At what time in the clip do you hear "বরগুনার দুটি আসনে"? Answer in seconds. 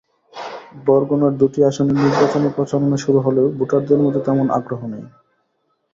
0.85-1.93